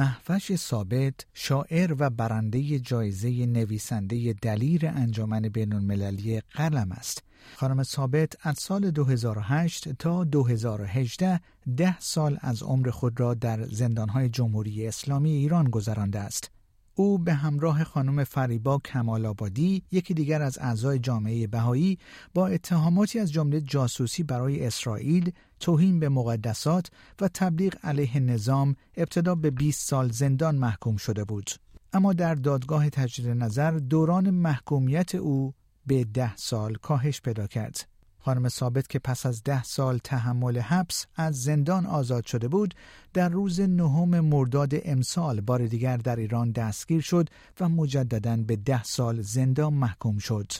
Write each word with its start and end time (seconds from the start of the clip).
محفش 0.00 0.56
ثابت 0.56 1.14
شاعر 1.34 1.94
و 1.98 2.10
برنده 2.10 2.78
جایزه 2.78 3.46
نویسنده 3.46 4.32
دلیر 4.32 4.86
انجمن 4.86 5.40
بین 5.40 5.72
المللی 5.72 6.40
قلم 6.40 6.92
است. 6.92 7.22
خانم 7.56 7.82
ثابت 7.82 8.32
از 8.42 8.58
سال 8.58 8.90
2008 8.90 9.92
تا 9.92 10.24
2018 10.24 11.40
ده 11.76 12.00
سال 12.00 12.38
از 12.40 12.62
عمر 12.62 12.90
خود 12.90 13.20
را 13.20 13.34
در 13.34 13.66
زندانهای 13.66 14.28
جمهوری 14.28 14.86
اسلامی 14.86 15.30
ایران 15.30 15.70
گذرانده 15.70 16.18
است. 16.18 16.50
او 16.94 17.18
به 17.18 17.34
همراه 17.34 17.84
خانم 17.84 18.24
فریبا 18.24 18.78
کمال 18.78 19.26
آبادی 19.26 19.82
یکی 19.92 20.14
دیگر 20.14 20.42
از 20.42 20.58
اعضای 20.58 20.98
جامعه 20.98 21.46
بهایی 21.46 21.98
با 22.34 22.46
اتهاماتی 22.46 23.18
از 23.18 23.32
جمله 23.32 23.60
جاسوسی 23.60 24.22
برای 24.22 24.66
اسرائیل، 24.66 25.32
توهین 25.60 26.00
به 26.00 26.08
مقدسات 26.08 26.90
و 27.20 27.28
تبلیغ 27.28 27.74
علیه 27.82 28.18
نظام 28.18 28.76
ابتدا 28.96 29.34
به 29.34 29.50
20 29.50 29.88
سال 29.88 30.10
زندان 30.10 30.56
محکوم 30.56 30.96
شده 30.96 31.24
بود. 31.24 31.50
اما 31.92 32.12
در 32.12 32.34
دادگاه 32.34 32.90
تجدید 32.90 33.28
نظر 33.28 33.70
دوران 33.70 34.30
محکومیت 34.30 35.14
او 35.14 35.54
به 35.86 36.04
ده 36.04 36.36
سال 36.36 36.74
کاهش 36.74 37.20
پیدا 37.20 37.46
کرد. 37.46 37.88
خانم 38.20 38.48
ثابت 38.48 38.88
که 38.88 38.98
پس 38.98 39.26
از 39.26 39.42
ده 39.42 39.62
سال 39.62 39.98
تحمل 40.04 40.58
حبس 40.58 41.06
از 41.16 41.42
زندان 41.42 41.86
آزاد 41.86 42.26
شده 42.26 42.48
بود 42.48 42.74
در 43.12 43.28
روز 43.28 43.60
نهم 43.60 44.20
مرداد 44.20 44.72
امسال 44.84 45.40
بار 45.40 45.66
دیگر 45.66 45.96
در 45.96 46.16
ایران 46.16 46.50
دستگیر 46.50 47.00
شد 47.00 47.28
و 47.60 47.68
مجددا 47.68 48.36
به 48.36 48.56
ده 48.56 48.82
سال 48.82 49.22
زندان 49.22 49.74
محکوم 49.74 50.18
شد 50.18 50.52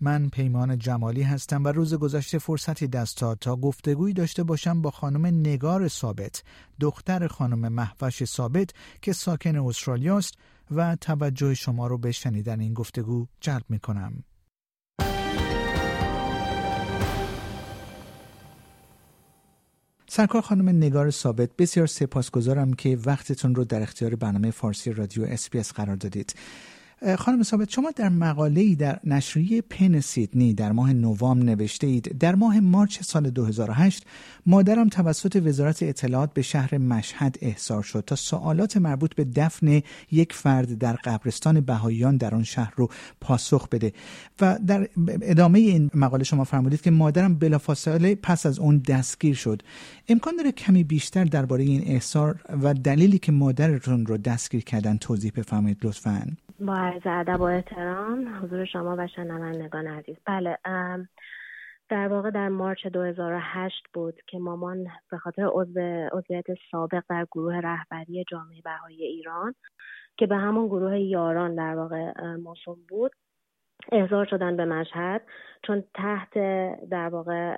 من 0.00 0.28
پیمان 0.28 0.78
جمالی 0.78 1.22
هستم 1.22 1.64
و 1.64 1.68
روز 1.68 1.94
گذشته 1.94 2.38
فرصتی 2.38 2.86
دست 2.86 3.20
داد 3.20 3.38
تا 3.38 3.56
گفتگویی 3.56 4.14
داشته 4.14 4.42
باشم 4.42 4.82
با 4.82 4.90
خانم 4.90 5.26
نگار 5.26 5.88
ثابت 5.88 6.42
دختر 6.80 7.26
خانم 7.26 7.72
محوش 7.72 8.24
ثابت 8.24 8.70
که 9.02 9.12
ساکن 9.12 9.56
استرالیا 9.56 10.18
است 10.18 10.34
و 10.70 10.96
توجه 10.96 11.54
شما 11.54 11.86
رو 11.86 11.98
به 11.98 12.12
شنیدن 12.12 12.60
این 12.60 12.74
گفتگو 12.74 13.26
جلب 13.40 13.64
می 13.68 13.78
کنم. 13.78 14.24
سرکار 20.10 20.42
خانم 20.42 20.68
نگار 20.68 21.10
ثابت 21.10 21.50
بسیار 21.58 21.86
سپاسگزارم 21.86 22.72
که 22.72 22.98
وقتتون 23.06 23.54
رو 23.54 23.64
در 23.64 23.82
اختیار 23.82 24.14
برنامه 24.14 24.50
فارسی 24.50 24.92
رادیو 24.92 25.24
اسپیس 25.24 25.72
قرار 25.72 25.96
دادید. 25.96 26.34
خانم 27.18 27.42
ثابت 27.42 27.70
شما 27.70 27.90
در 27.90 28.08
مقاله 28.08 28.74
در 28.74 29.00
نشریه 29.04 29.62
پن 29.62 30.00
سیدنی 30.00 30.54
در 30.54 30.72
ماه 30.72 30.92
نوامبر 30.92 31.44
نوشته 31.44 31.86
اید 31.86 32.18
در 32.18 32.34
ماه 32.34 32.60
مارچ 32.60 33.02
سال 33.02 33.30
2008 33.30 34.06
مادرم 34.46 34.88
توسط 34.88 35.42
وزارت 35.44 35.82
اطلاعات 35.82 36.32
به 36.34 36.42
شهر 36.42 36.78
مشهد 36.78 37.36
احضار 37.42 37.82
شد 37.82 38.04
تا 38.06 38.16
سوالات 38.16 38.76
مربوط 38.76 39.14
به 39.14 39.24
دفن 39.24 39.82
یک 40.10 40.32
فرد 40.32 40.78
در 40.78 40.92
قبرستان 40.92 41.60
بهاییان 41.60 42.16
در 42.16 42.34
آن 42.34 42.42
شهر 42.42 42.72
رو 42.76 42.88
پاسخ 43.20 43.68
بده. 43.68 43.92
و 44.40 44.58
در 44.66 44.88
ادامه 45.22 45.58
این 45.58 45.90
مقاله 45.94 46.24
شما 46.24 46.44
فرمودید 46.44 46.80
که 46.80 46.90
مادرم 46.90 47.34
بلافاصله 47.34 48.14
پس 48.14 48.46
از 48.46 48.58
اون 48.58 48.78
دستگیر 48.78 49.34
شد. 49.34 49.62
امکان 50.08 50.36
داره 50.36 50.52
کمی 50.52 50.84
بیشتر 50.84 51.24
درباره 51.24 51.64
این 51.64 51.82
احضار 51.86 52.40
و 52.62 52.74
دلیلی 52.74 53.18
که 53.18 53.32
مادرتون 53.32 54.06
رو 54.06 54.16
دستگیر 54.16 54.64
کردن 54.64 54.96
توضیح 54.96 55.32
بفرمایید 55.36 55.78
لطفاً. 55.82 56.36
عرض 56.88 57.02
ادب 57.04 57.40
و 57.40 57.42
احترام 57.42 58.42
حضور 58.42 58.64
شما 58.64 58.96
و 58.98 59.06
شنوندگان 59.06 59.86
عزیز. 59.86 60.16
بله 60.26 60.58
در 61.88 62.08
واقع 62.08 62.30
در 62.30 62.48
مارچ 62.48 62.86
2008 62.86 63.84
بود 63.94 64.20
که 64.26 64.38
مامان 64.38 64.86
به 65.10 65.18
خاطر 65.18 65.50
عضویت 66.12 66.44
سابق 66.70 67.02
در 67.08 67.26
گروه 67.32 67.54
رهبری 67.54 68.24
جامعه 68.30 68.60
بهایی 68.64 69.04
ایران 69.04 69.54
که 70.16 70.26
به 70.26 70.36
همون 70.36 70.66
گروه 70.66 70.98
یاران 70.98 71.54
در 71.54 71.74
واقع 71.74 72.12
موسوم 72.36 72.78
بود 72.88 73.12
احضار 73.92 74.26
شدن 74.26 74.56
به 74.56 74.64
مشهد. 74.64 75.22
چون 75.62 75.84
تحت 75.94 76.34
در 76.90 77.08
واقع 77.08 77.56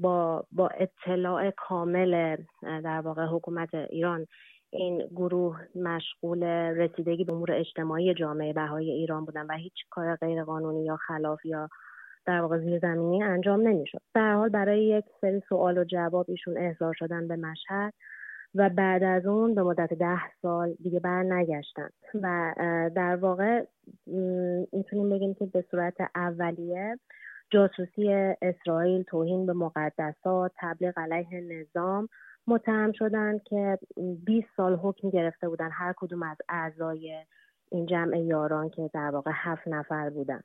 با, 0.00 0.46
با 0.52 0.68
اطلاع 0.68 1.50
کامل 1.50 2.36
در 2.62 3.00
واقع 3.00 3.26
حکومت 3.26 3.74
ایران 3.74 4.26
این 4.70 5.06
گروه 5.16 5.60
مشغول 5.74 6.44
رسیدگی 6.44 7.24
به 7.24 7.32
امور 7.32 7.52
اجتماعی 7.52 8.14
جامعه 8.14 8.52
بهای 8.52 8.90
ایران 8.90 9.24
بودن 9.24 9.46
و 9.46 9.52
هیچ 9.52 9.74
کار 9.90 10.16
غیرقانونی 10.16 10.84
یا 10.84 10.96
خلاف 10.96 11.44
یا 11.44 11.68
در 12.26 12.40
واقع 12.40 12.58
زیرزمینی 12.58 13.22
انجام 13.22 13.68
نمی‌شد. 13.68 14.00
در 14.14 14.34
حال 14.34 14.48
برای 14.48 14.84
یک 14.84 15.04
سری 15.20 15.42
سوال 15.48 15.78
و 15.78 15.84
جواب 15.84 16.26
ایشون 16.28 16.58
احضار 16.58 16.94
شدن 16.94 17.28
به 17.28 17.36
مشهد 17.36 17.94
و 18.54 18.68
بعد 18.68 19.02
از 19.02 19.26
اون 19.26 19.54
به 19.54 19.62
مدت 19.62 19.94
ده 19.94 20.20
سال 20.42 20.74
دیگه 20.82 21.00
بر 21.00 21.22
نگشتن 21.22 21.88
و 22.22 22.54
در 22.96 23.16
واقع 23.16 23.64
می‌تونیم 24.72 25.10
بگیم 25.10 25.34
که 25.34 25.46
به 25.46 25.64
صورت 25.70 25.94
اولیه 26.14 26.98
جاسوسی 27.50 28.12
اسرائیل 28.42 29.02
توهین 29.02 29.46
به 29.46 29.52
مقدسات 29.52 30.52
تبلیغ 30.58 30.98
علیه 30.98 31.40
نظام 31.40 32.08
متهم 32.48 32.92
شدن 32.92 33.38
که 33.38 33.78
20 34.24 34.46
سال 34.56 34.74
حکم 34.74 35.10
گرفته 35.10 35.48
بودن 35.48 35.70
هر 35.72 35.94
کدوم 35.96 36.22
از 36.22 36.36
اعضای 36.48 37.24
این 37.70 37.86
جمع 37.86 38.18
یاران 38.18 38.70
که 38.70 38.90
در 38.94 39.10
واقع 39.10 39.30
هفت 39.34 39.68
نفر 39.68 40.10
بودن 40.10 40.40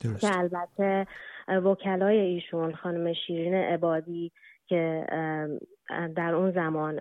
درست. 0.00 0.20
که 0.20 0.38
البته 0.38 1.06
وکلای 1.48 2.18
ایشون 2.18 2.74
خانم 2.74 3.12
شیرین 3.12 3.54
عبادی 3.54 4.32
که 4.66 5.06
در 6.16 6.34
اون 6.34 6.52
زمان 6.52 7.00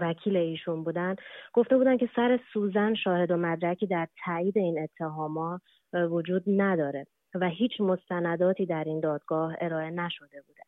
وکیل 0.00 0.36
ایشون 0.36 0.84
بودن 0.84 1.16
گفته 1.52 1.76
بودن 1.76 1.96
که 1.96 2.08
سر 2.16 2.40
سوزن 2.52 2.94
شاهد 2.94 3.30
و 3.30 3.36
مدرکی 3.36 3.86
در 3.86 4.08
تایید 4.24 4.58
این 4.58 4.78
اتهامات 4.78 5.60
وجود 5.92 6.42
نداره 6.46 7.06
و 7.34 7.48
هیچ 7.48 7.80
مستنداتی 7.80 8.66
در 8.66 8.84
این 8.84 9.00
دادگاه 9.00 9.56
ارائه 9.60 9.90
نشده 9.90 10.42
بوده 10.46 10.60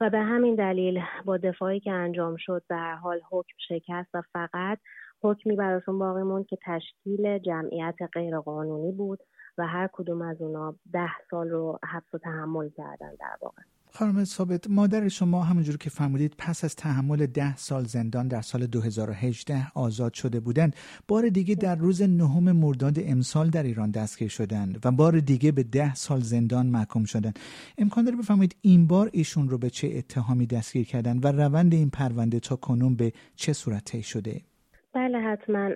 و 0.00 0.10
به 0.10 0.18
همین 0.18 0.54
دلیل 0.54 1.02
با 1.24 1.36
دفاعی 1.36 1.80
که 1.80 1.92
انجام 1.92 2.36
شد 2.36 2.62
به 2.68 2.76
هر 2.76 2.94
حال 2.94 3.20
حکم 3.30 3.56
شکست 3.68 4.14
و 4.14 4.22
فقط 4.32 4.78
حکمی 5.22 5.56
براشون 5.56 5.98
باقی 5.98 6.22
موند 6.22 6.46
که 6.46 6.58
تشکیل 6.66 7.38
جمعیت 7.38 7.94
غیرقانونی 8.12 8.92
بود 8.92 9.18
و 9.58 9.66
هر 9.66 9.88
کدوم 9.92 10.22
از 10.22 10.42
اونا 10.42 10.74
ده 10.92 11.10
سال 11.30 11.48
رو 11.48 11.78
حبس 11.84 12.14
و 12.14 12.18
تحمل 12.18 12.68
کردن 12.68 13.14
در 13.20 13.36
واقع. 13.42 13.62
خانم 13.92 14.24
ثابت 14.24 14.70
مادر 14.70 15.08
شما 15.08 15.42
همونجور 15.42 15.76
که 15.76 15.90
فرمودید 15.90 16.34
پس 16.38 16.64
از 16.64 16.76
تحمل 16.76 17.26
ده 17.26 17.56
سال 17.56 17.84
زندان 17.84 18.28
در 18.28 18.40
سال 18.40 18.66
2018 18.66 19.54
آزاد 19.74 20.14
شده 20.14 20.40
بودند 20.40 20.76
بار 21.08 21.28
دیگه 21.28 21.54
در 21.54 21.76
روز 21.76 22.02
نهم 22.02 22.52
مرداد 22.52 22.96
امسال 23.06 23.50
در 23.50 23.62
ایران 23.62 23.90
دستگیر 23.90 24.28
شدند 24.28 24.78
و 24.84 24.90
بار 24.90 25.20
دیگه 25.20 25.52
به 25.52 25.62
ده 25.62 25.94
سال 25.94 26.20
زندان 26.20 26.66
محکوم 26.66 27.04
شدند. 27.04 27.38
امکان 27.78 28.04
داره 28.04 28.16
بفرمایید 28.16 28.56
این 28.62 28.86
بار 28.86 29.10
ایشون 29.12 29.48
رو 29.48 29.58
به 29.58 29.70
چه 29.70 29.88
اتهامی 29.96 30.46
دستگیر 30.46 30.86
کردن 30.86 31.18
و 31.18 31.32
روند 31.32 31.74
این 31.74 31.90
پرونده 31.90 32.40
تا 32.40 32.56
کنون 32.56 32.96
به 32.96 33.12
چه 33.36 33.52
صورت 33.52 34.00
شده؟ 34.00 34.40
بله 34.94 35.18
حتما. 35.18 35.70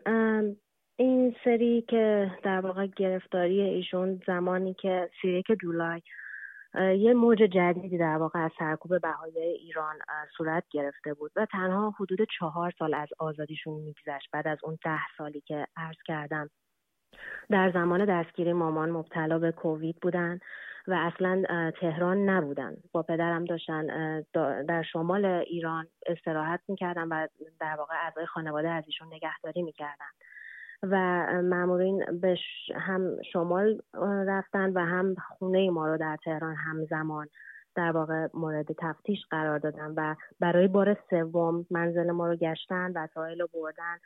این 0.97 1.35
سری 1.45 1.85
که 1.89 2.31
در 2.43 2.61
واقع 2.61 2.87
گرفتاری 2.97 3.61
ایشون 3.61 4.21
زمانی 4.27 4.75
که 4.75 5.11
31 5.23 5.47
جولای 5.63 6.01
یه 6.75 7.15
موج 7.15 7.39
جدیدی 7.39 7.99
در 7.99 8.17
واقع 8.17 8.45
از 8.45 8.51
سرکوب 8.59 9.01
بهای 9.01 9.39
ایران 9.39 9.95
صورت 10.37 10.65
گرفته 10.71 11.15
بود 11.15 11.33
و 11.37 11.47
تنها 11.47 11.95
حدود 12.01 12.19
چهار 12.39 12.73
سال 12.79 12.95
از 12.95 13.09
آزادیشون 13.19 13.75
میگذشت. 13.75 14.29
بعد 14.33 14.49
از 14.49 14.59
اون 14.63 14.79
ده 14.85 15.01
سالی 15.19 15.41
که 15.41 15.67
عرض 15.77 15.97
کردم 16.07 16.51
در 17.51 17.71
زمان 17.71 18.05
دستگیری 18.05 18.53
مامان 18.53 18.91
مبتلا 18.91 19.39
به 19.39 19.53
کووید 19.53 19.97
بودن 20.03 20.39
و 20.89 20.93
اصلا 20.93 21.71
تهران 21.81 22.29
نبودن. 22.29 22.77
با 22.93 23.03
پدرم 23.03 23.45
داشتن 23.45 23.87
در 24.69 24.83
شمال 24.83 25.25
ایران 25.25 25.87
استراحت 26.07 26.61
می‌کردن 26.69 27.09
و 27.09 27.27
در 27.61 27.75
واقع 27.79 27.95
اعضای 28.05 28.27
خانواده 28.27 28.71
از 28.71 28.85
ایشون 28.87 29.09
نگهداری 29.15 29.63
می‌کردن. 29.63 30.11
و 30.83 30.97
مامورین 31.43 32.05
به 32.21 32.37
هم 32.75 33.17
شمال 33.33 33.81
رفتن 34.27 34.73
و 34.73 34.81
هم 34.81 35.15
خونه 35.29 35.71
ما 35.71 35.87
رو 35.87 35.97
در 35.99 36.17
تهران 36.25 36.55
همزمان 36.55 37.29
در 37.75 37.93
واقع 37.93 38.29
مورد 38.35 38.67
تفتیش 38.79 39.19
قرار 39.31 39.59
دادن 39.59 39.95
و 39.97 40.15
برای 40.41 40.69
بار 40.69 40.97
سوم 41.11 41.67
منزل 41.71 42.11
ما 42.11 42.29
رو 42.29 42.37
گشتن 42.37 42.93
وسایل 42.97 43.41
رو 43.41 43.49
بردن 43.55 43.99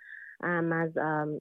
از 0.72 0.90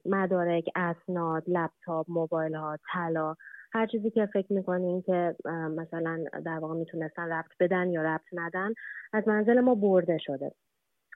مدارک 0.06 0.64
اسناد 0.76 1.42
لپتاپ 1.46 2.06
موبایل 2.08 2.54
ها 2.54 2.78
طلا 2.92 3.34
هر 3.72 3.86
چیزی 3.86 4.10
که 4.10 4.26
فکر 4.26 4.52
می‌کنیم 4.52 5.02
که 5.02 5.36
مثلا 5.76 6.24
در 6.44 6.58
واقع 6.58 6.74
می‌تونستن 6.74 7.32
ربط 7.32 7.50
بدن 7.60 7.90
یا 7.90 8.02
ربط 8.02 8.26
ندن 8.32 8.72
از 9.12 9.28
منزل 9.28 9.60
ما 9.60 9.74
برده 9.74 10.18
شده. 10.18 10.52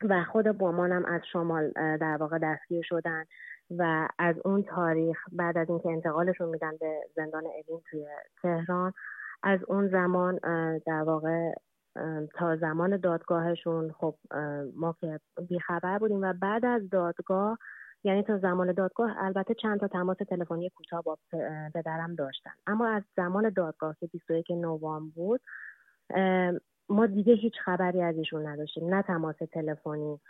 و 0.03 0.25
خود 0.25 0.49
مامانم 0.49 1.05
از 1.05 1.21
شمال 1.33 1.71
در 1.77 2.17
واقع 2.21 2.39
دستگیر 2.39 2.83
شدن 2.83 3.25
و 3.79 4.09
از 4.19 4.37
اون 4.45 4.63
تاریخ 4.63 5.19
بعد 5.33 5.59
از 5.59 5.69
اینکه 5.69 5.89
انتقالشون 5.89 6.49
میدن 6.49 6.77
به 6.81 7.01
زندان 7.17 7.45
اوین 7.47 7.83
توی 7.91 8.07
تهران 8.43 8.93
از 9.43 9.61
اون 9.69 9.89
زمان 9.89 10.39
در 10.87 11.03
واقع 11.03 11.53
تا 12.35 12.57
زمان 12.57 12.97
دادگاهشون 12.97 13.93
خب 13.93 14.15
ما 14.77 14.97
که 15.01 15.21
بیخبر 15.49 15.99
بودیم 15.99 16.23
و 16.23 16.33
بعد 16.33 16.65
از 16.65 16.91
دادگاه 16.91 17.59
یعنی 18.05 18.23
تا 18.23 18.39
زمان 18.39 18.73
دادگاه 18.73 19.15
البته 19.19 19.55
چند 19.55 19.81
تا 19.81 19.89
تماس 19.89 20.17
تلفنی 20.17 20.71
کوتاه 20.71 21.03
با 21.03 21.19
پدرم 21.75 22.15
داشتن. 22.15 22.51
اما 22.67 22.89
از 22.89 23.03
زمان 23.17 23.51
دادگاه 23.51 23.97
که 24.01 24.07
21 24.07 24.51
نوامبر 24.51 25.13
بود 25.15 25.41
ما 26.91 27.07
دیگه 27.07 27.35
هیچ 27.35 27.55
خبری 27.65 28.03
از 28.03 28.17
ایشون 28.17 28.47
نداشتیم. 28.47 28.95
نه 28.95 29.03
تماس 29.03 29.37
تلفنی 29.53 30.21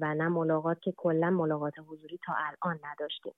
و 0.00 0.14
نه 0.14 0.28
ملاقات 0.28 0.80
که 0.80 0.92
کلا 0.96 1.30
ملاقات 1.30 1.74
حضوری 1.88 2.18
تا 2.26 2.32
الان 2.36 2.80
نداشتیم. 2.84 3.32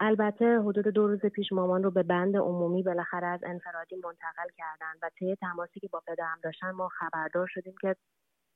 البته 0.00 0.60
حدود 0.60 0.88
دو 0.88 1.06
روز 1.06 1.20
پیش 1.20 1.52
مامان 1.52 1.82
رو 1.82 1.90
به 1.90 2.02
بند 2.02 2.36
عمومی 2.36 2.82
بالاخره 2.82 3.26
از 3.26 3.40
انفرادی 3.42 3.96
منتقل 3.96 4.48
کردن 4.56 4.92
و 5.02 5.10
طی 5.18 5.36
تماسی 5.36 5.80
که 5.80 5.88
با 5.88 6.02
پدرم 6.06 6.38
داشتن 6.42 6.70
ما 6.70 6.88
خبردار 6.88 7.46
شدیم 7.46 7.74
که 7.80 7.96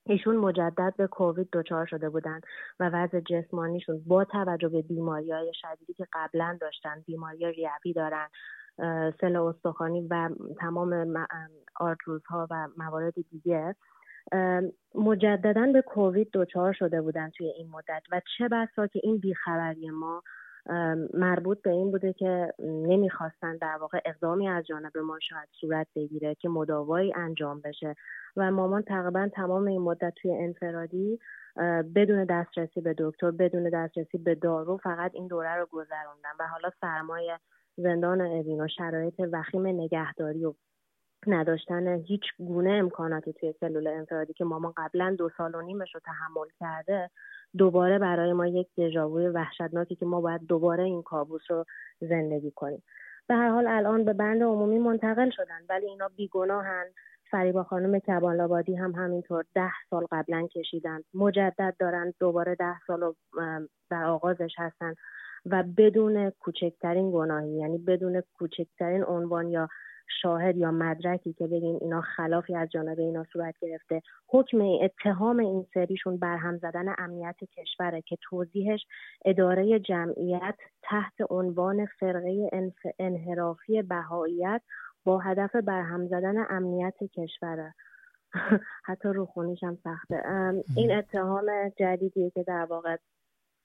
ایشون 0.07 0.37
مجدد 0.37 0.95
به 0.97 1.07
کووید 1.07 1.49
دچار 1.53 1.87
شده 1.87 2.11
بودن 2.11 2.41
و 2.81 2.91
وضع 2.93 3.21
جسمانیشون 3.21 4.03
با 4.07 4.25
توجه 4.25 4.69
به 4.69 4.83
بیماری 4.83 5.33
های 5.33 5.53
شدیدی 5.55 5.95
که 5.95 6.07
قبلا 6.13 6.59
داشتن 6.61 7.03
بیماری 7.07 7.53
ریوی 7.53 7.93
دارن 7.95 8.29
سل 9.21 9.37
استخوانی 9.37 10.09
و 10.11 10.31
تمام 10.61 11.15
آرتروزها 11.81 12.47
و 12.51 12.69
موارد 12.77 13.15
دیگه 13.31 13.75
مجددا 14.95 15.67
به 15.73 15.83
کووید 15.83 16.31
دچار 16.33 16.73
شده 16.73 17.03
بودن 17.03 17.31
توی 17.31 17.47
این 17.47 17.71
مدت. 17.71 18.03
و 18.13 18.21
چه 18.39 18.49
بسا 18.49 18.87
که 18.87 19.01
این 19.03 19.19
بیخبری 19.19 19.91
ما 19.91 20.23
مربوط 21.15 21.63
به 21.63 21.71
این 21.71 21.91
بوده 21.91 22.13
که 22.13 22.53
نمی‌خواستن 22.59 23.57
در 23.57 23.77
واقع 23.81 24.01
اقدامی 24.05 24.49
از 24.49 24.67
جانب 24.67 24.99
ما 24.99 25.19
شاید 25.21 25.49
صورت 25.61 25.87
بگیره 25.97 26.35
که 26.35 26.49
مداوایی 26.49 27.13
انجام 27.17 27.61
بشه. 27.61 27.95
و 28.37 28.51
مامان 28.51 28.83
تقریبا 28.83 29.29
تمام 29.29 29.67
این 29.67 29.81
مدت 29.83 30.15
توی 30.23 30.33
انفرادی 30.33 31.19
بدون 31.95 32.25
دسترسی 32.25 32.81
به 32.81 32.95
دکتر 32.99 33.31
بدون 33.31 33.71
دسترسی 33.71 34.19
به 34.19 34.35
دارو 34.35 34.77
فقط 34.77 35.11
این 35.15 35.27
دوره 35.27 35.55
رو 35.55 35.67
گذروندن. 35.71 36.31
و 36.41 36.47
حالا 36.47 36.71
سرمایه 36.81 37.39
زندان 37.77 38.21
اوین 38.21 38.61
و 38.61 38.69
شرایط 38.69 39.15
وخیم 39.33 39.67
نگهداری 39.67 40.45
و 40.45 40.55
نداشتن 41.27 41.89
هیچ 41.89 42.23
گونه 42.39 42.71
امکاناتی 42.71 43.33
توی 43.33 43.55
سلول 43.61 43.87
انفرادی 43.87 44.33
که 44.33 44.45
مامان 44.45 44.73
قبلا 44.77 45.15
دو 45.19 45.31
سال 45.37 45.55
و 45.55 45.63
نیمش 45.63 45.95
رو 45.95 46.01
تحمل 46.01 46.47
کرده 46.61 47.11
دوباره 47.57 47.99
برای 47.99 48.33
ما 48.33 48.47
یک 48.47 48.69
دژاووی 48.79 49.29
وحشتناکی 49.29 49.97
که 49.97 50.07
ما 50.07 50.21
باید 50.21 50.41
دوباره 50.47 50.85
این 50.85 51.03
کابوس 51.03 51.43
رو 51.51 51.65
زندگی 52.01 52.51
کنیم. 52.51 52.83
به 53.27 53.35
هر 53.35 53.49
حال 53.49 53.67
الان 53.67 54.05
به 54.05 54.13
بند 54.13 54.43
عمومی 54.43 54.79
منتقل 54.79 55.31
شدن 55.31 55.61
ولی 55.69 55.87
اینا 55.87 56.09
بیگناهن. 56.17 56.85
فریبا 57.31 57.63
خانم 57.63 57.99
کبالابادی 57.99 58.75
هم 58.75 58.93
همینطور 58.93 59.45
ده 59.55 59.73
سال 59.91 60.07
قبلا 60.11 60.47
کشیدن. 60.47 61.01
مجدد 61.15 61.75
دارن 61.79 62.15
دوباره 62.21 62.55
ده 62.55 62.77
سال 62.87 63.15
در 63.91 64.05
آغازش 64.05 64.55
هستن. 64.59 64.95
و 65.47 65.65
بدون 65.77 66.31
کوچکترین 66.31 67.11
گناهی 67.11 67.51
یعنی 67.51 67.79
بدون 67.79 68.23
کوچکترین 68.39 69.05
عنوان 69.05 69.49
یا 69.49 69.69
شاهد 70.23 70.57
یا 70.57 70.71
مدرکی 70.71 71.33
که 71.33 71.47
بگیم 71.47 71.79
اینا 71.81 72.01
خلافی 72.01 72.55
از 72.57 72.69
جانب 72.71 72.99
اینا 72.99 73.25
صورت 73.33 73.55
گرفته. 73.61 74.03
حکم 74.29 74.61
اتهام 74.61 75.39
این 75.39 75.67
سریشون 75.75 76.17
برهم 76.17 76.59
زدن 76.59 76.95
امنیت 76.99 77.37
کشوره 77.45 78.03
که 78.03 78.17
توضیحش 78.23 78.87
اداره 79.25 79.79
جمعیت 79.79 80.55
تحت 80.83 81.15
عنوان 81.31 81.87
فرقه 81.87 82.51
انحرافی 82.99 83.83
بهاییت 83.83 84.63
با 85.05 85.19
هدف 85.19 85.57
برهم 85.57 86.07
زدن 86.07 86.47
امنیت 86.51 86.97
کشوره. 87.05 87.75
حتی 88.89 89.09
روخونیش 89.09 89.63
هم 89.63 89.79
سخته. 89.85 90.23
این 90.77 90.93
اتهام 90.93 91.47
جدیدیه 91.77 92.31
که 92.31 92.43
در 92.43 92.65
واقع 92.65 92.97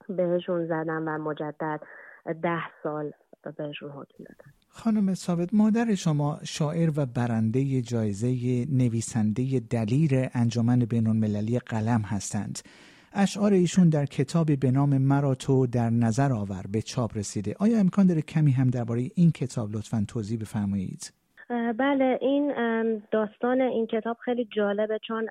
بهشون 0.08 0.66
زدن 0.66 1.08
و 1.08 1.18
مجدد 1.18 1.80
ده 2.42 2.62
سال 2.82 3.12
بهشون 3.56 3.90
حکم 3.90 4.24
دادن 4.24 4.52
خانم 4.68 5.14
ثابت 5.14 5.48
مادر 5.54 5.94
شما 5.94 6.38
شاعر 6.44 6.90
و 6.96 7.06
برنده 7.06 7.82
جایزه 7.82 8.28
نویسنده 8.72 9.60
دلیر 9.60 10.28
انجمن 10.34 10.78
بین 10.78 11.06
المللی 11.06 11.58
قلم 11.58 12.02
هستند. 12.06 12.58
اشعار 13.12 13.52
ایشون 13.52 13.88
در 13.88 14.06
کتابی 14.06 14.56
به 14.56 14.70
نام 14.70 14.98
مرا 14.98 15.34
تو 15.34 15.66
در 15.66 15.90
نظر 15.90 16.32
آور 16.32 16.62
به 16.72 16.82
چاپ 16.82 17.16
رسیده. 17.16 17.54
آیا 17.58 17.78
امکان 17.78 18.06
داره 18.06 18.22
کمی 18.22 18.50
هم 18.50 18.70
درباره 18.70 19.02
این 19.14 19.30
کتاب 19.30 19.70
لطفا 19.72 20.04
توضیح 20.08 20.38
بفرمایید؟ 20.40 21.12
بله 21.78 22.18
این 22.20 22.52
داستان 23.12 23.60
این 23.60 23.86
کتاب 23.86 24.16
خیلی 24.24 24.48
جالبه 24.56 24.98
چون 25.08 25.28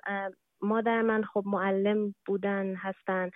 مادر 0.62 1.02
من 1.02 1.22
خب 1.22 1.42
معلم 1.46 2.14
بودن 2.26 2.74
هستن. 2.74 3.30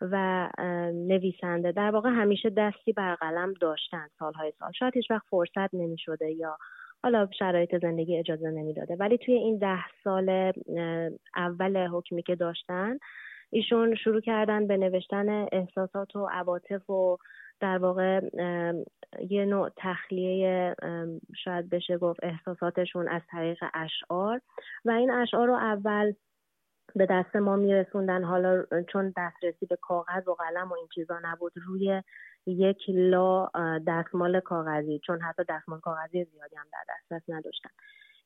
و 0.00 0.48
نویسنده. 0.94 1.72
در 1.72 1.90
واقع 1.90 2.10
همیشه 2.10 2.50
دستی 2.50 2.92
بر 2.92 3.14
قلم 3.14 3.54
داشتن 3.60 4.08
سالهای 4.18 4.52
سال. 4.58 4.72
شاید 4.72 4.94
هیچ 4.94 5.10
وقت 5.10 5.26
فرصت 5.30 5.74
نمی 5.74 5.98
شده 5.98 6.30
یا 6.30 6.56
حالا 7.02 7.28
شرایط 7.38 7.82
زندگی 7.82 8.18
اجازه 8.18 8.50
نمی‌داده. 8.50 8.96
ولی 8.96 9.18
توی 9.18 9.34
این 9.34 9.58
ده 9.58 9.84
سال 10.04 10.52
اول 11.36 11.86
حکمی 11.86 12.22
که 12.22 12.34
داشتن 12.34 12.98
ایشون 13.50 13.94
شروع 13.94 14.20
کردن 14.20 14.66
به 14.66 14.76
نوشتن 14.76 15.46
احساسات 15.52 16.16
و 16.16 16.28
عواطف 16.32 16.90
و 16.90 17.16
در 17.60 17.78
واقع 17.78 18.20
یه 19.30 19.44
نوع 19.44 19.70
تخلیه 19.76 20.74
شاید 21.44 21.70
بشه 21.70 21.98
گفت 21.98 22.20
احساساتشون 22.22 23.08
از 23.08 23.22
طریق 23.30 23.58
اشعار. 23.74 24.40
و 24.84 24.90
این 24.90 25.10
اشعار 25.10 25.46
رو 25.46 25.54
اول 25.54 26.12
به 26.94 27.06
دست 27.06 27.36
ما 27.36 27.56
میرسوندن. 27.56 28.24
حالا 28.24 28.64
چون 28.88 29.14
دسترسی 29.16 29.66
به 29.66 29.76
کاغذ 29.76 30.28
و 30.28 30.34
قلم 30.34 30.70
و 30.72 30.74
این 30.74 30.88
چیزا 30.94 31.20
نبود 31.24 31.52
روی 31.66 32.02
یک 32.46 32.78
لا 32.88 33.50
دستمال 33.86 34.40
کاغذی 34.40 35.00
چون 35.06 35.20
حتی 35.20 35.42
دستمال 35.48 35.80
کاغذی 35.80 36.24
زیادی 36.24 36.56
هم 36.56 36.66
در 36.72 36.94
دسترس 36.94 37.22
نداشتن. 37.28 37.70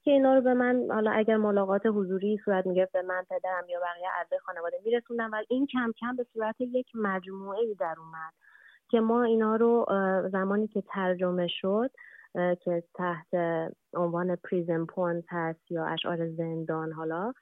که 0.04 0.10
اینا 0.10 0.34
رو 0.34 0.40
به 0.40 0.54
من 0.54 0.86
حالا 0.90 1.10
اگر 1.10 1.36
ملاقات 1.36 1.86
حضوری 1.86 2.40
صورت 2.44 2.66
می‌گرفت 2.66 2.92
به 2.92 3.02
من 3.02 3.24
پدرم 3.30 3.68
یا 3.68 3.80
بقیه 3.80 4.08
اعضای 4.18 4.38
خانواده 4.38 4.76
میرسوندن 4.84 5.30
و 5.30 5.42
این 5.48 5.66
کم 5.66 5.92
کم 6.00 6.16
به 6.16 6.26
صورت 6.32 6.60
یک 6.60 6.86
مجموعه 6.94 7.58
ای 7.58 7.74
در 7.74 7.94
اومد 7.98 8.32
که 8.90 9.00
ما 9.00 9.22
اینا 9.22 9.56
رو 9.56 9.86
زمانی 10.32 10.68
که 10.68 10.82
ترجمه 10.82 11.48
شد 11.48 11.90
که 12.34 12.82
تحت 12.94 13.34
عنوان 13.94 14.36
پریزن 14.36 14.86
پونت 14.86 15.24
هست 15.28 15.70
یا 15.70 15.86
اشعار 15.86 16.30
زندان 16.30 16.92
حالا 16.92 17.32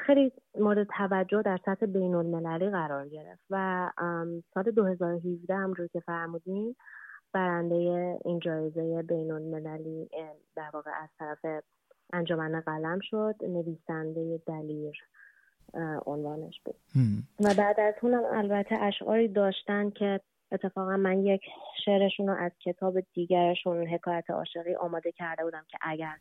خیلی 0.00 0.32
مورد 0.58 0.86
توجه 0.98 1.42
در 1.42 1.58
سطح 1.66 1.86
بین 1.86 2.14
المللی 2.14 2.70
قرار 2.70 3.08
گرفت 3.08 3.42
و 3.50 3.90
سال 4.54 4.62
2017 4.62 5.54
هم 5.54 5.72
رو 5.72 5.86
که 5.86 6.00
فرمودین 6.00 6.76
برنده 7.32 7.74
این 8.24 8.38
جایزه 8.38 9.02
بین 9.02 9.30
المللی 9.30 10.08
در 10.56 10.70
واقع 10.74 10.90
از 11.02 11.08
طرف 11.18 11.62
انجمن 12.12 12.60
قلم 12.60 12.98
شد 13.02 13.34
نویسنده 13.42 14.40
دلیر 14.46 14.94
عنوانش 16.06 16.60
بود. 16.64 16.76
و 17.40 17.54
بعد 17.58 17.80
از 17.80 17.94
اونم 18.02 18.24
البته 18.24 18.74
اشعاری 18.74 19.28
داشتن 19.28 19.90
که 19.90 20.20
اتفاقا 20.52 20.96
من 20.96 21.24
یک 21.24 21.42
شعرشون 21.84 22.28
رو 22.28 22.34
از 22.34 22.52
کتاب 22.64 23.00
دیگرشون 23.14 23.86
حکایت 23.86 24.30
عاشقی 24.30 24.74
آماده 24.74 25.12
کرده 25.12 25.44
بودم 25.44 25.64
که 25.68 25.78
اگر 25.80 26.16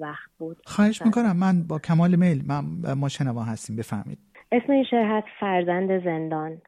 وقت 0.00 0.30
بود. 0.38 0.56
خواهش 0.66 1.02
می‌کنم. 1.02 1.36
من 1.36 1.62
با 1.62 1.78
کمال 1.78 2.16
میل 2.16 2.44
من 2.46 2.62
ما 2.94 3.08
شنوا 3.08 3.42
هستیم. 3.42 3.76
بفهمید 3.76 4.18
اسم 4.52 4.72
این 4.72 4.84
شعر 4.90 5.16
هست 5.16 5.26
فرزند 5.40 6.04
زندان. 6.04 6.62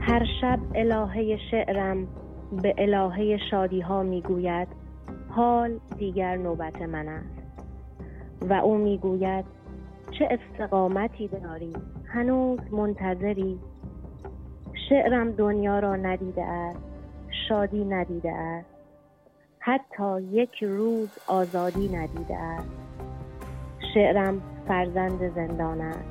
هر 0.00 0.24
شب 0.40 0.58
الهه 0.74 1.36
شعرم 1.50 2.08
به 2.62 2.74
الهه 2.78 3.38
شادی 3.50 3.80
ها 3.80 4.02
می‌گوید 4.02 4.68
حال 5.28 5.80
دیگر 5.98 6.36
نوبت 6.36 6.82
من 6.82 7.08
است. 7.08 7.44
و 8.50 8.52
او 8.52 8.78
می‌گوید 8.78 9.44
چه 10.18 10.28
استقامتی 10.30 11.28
داری 11.28 11.72
هنوز 12.14 12.58
منتظری؟ 12.72 13.58
شعرم 14.88 15.30
دنیا 15.30 15.78
را 15.78 15.96
ندیده 15.96 16.42
است 16.42 16.78
شادی 17.48 17.84
ندیده 17.84 18.32
است. 18.32 18.68
حتی 19.58 20.22
یک 20.22 20.64
روز 20.64 21.08
آزادی 21.26 21.88
ندیده 21.88 22.36
است. 22.36 22.68
شعرم 23.94 24.42
فرزند 24.68 25.34
زندان 25.34 25.80
است. 25.80 26.04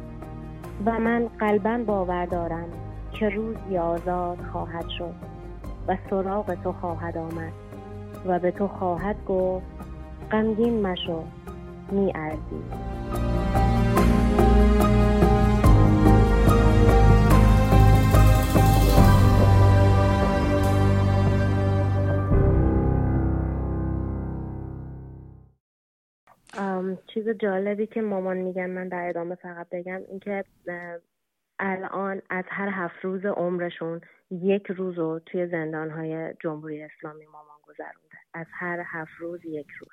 و 0.86 1.00
من 1.00 1.28
قلبا 1.40 1.78
باور 1.78 2.26
دارم 2.26 2.70
که 3.14 3.30
روزی 3.30 3.78
آزاد 3.78 4.38
خواهد 4.52 4.90
شد 4.98 5.16
و 5.88 5.98
سراغ 6.10 6.64
تو 6.64 6.72
خواهد 6.72 7.18
آمد 7.18 7.54
و 8.26 8.40
به 8.40 8.52
تو 8.52 8.68
خواهد 8.68 9.26
گفت 9.26 9.66
غمگین 10.32 10.82
مشو 10.82 11.24
می 11.92 12.14
چیز 27.14 27.30
جالبی 27.30 27.88
که 27.88 28.02
مامان 28.02 28.38
میگن 28.38 28.70
من 28.70 28.88
در 28.88 29.10
ادامه 29.10 29.36
فقط 29.36 29.68
بگم 29.72 30.02
اینکه 30.10 30.44
الان 31.60 32.22
از 32.30 32.44
هر 32.48 32.70
هفت 32.72 32.96
روز 33.04 33.26
عمرشون 33.26 34.02
یک 34.32 34.64
روز 34.78 34.98
رو 34.98 35.22
توی 35.26 35.48
زندانهای 35.48 36.34
جمهوری 36.44 36.84
اسلامی 36.84 37.26
مامان 37.26 37.58
گذرونده. 37.64 38.18
از 38.34 38.46
هر 38.52 38.84
هفت 38.86 39.12
روز 39.20 39.40
یک 39.46 39.68
روز. 39.80 39.90